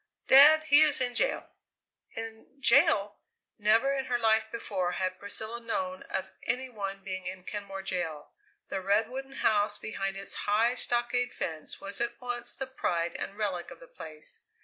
Dad, 0.27 0.63
he 0.63 0.81
is 0.81 0.99
in 0.99 1.13
jail!" 1.13 1.49
"In 2.15 2.59
jail!" 2.59 3.19
Never 3.59 3.93
in 3.93 4.05
her 4.05 4.17
life 4.17 4.49
before 4.51 4.93
had 4.93 5.19
Priscilla 5.19 5.59
known 5.59 6.01
of 6.09 6.31
any 6.41 6.69
one 6.69 7.03
being 7.03 7.27
in 7.27 7.43
Kenmore 7.43 7.83
jail. 7.83 8.31
The 8.69 8.81
red, 8.81 9.09
wooden 9.11 9.33
house 9.45 9.77
behind 9.77 10.17
its 10.17 10.33
high, 10.47 10.73
stockade 10.73 11.35
fence 11.35 11.79
was 11.79 12.01
at 12.01 12.19
once 12.19 12.55
the 12.55 12.65
pride 12.65 13.13
and 13.13 13.37
relic 13.37 13.69
of 13.69 13.79
the 13.79 13.85
place. 13.85 14.39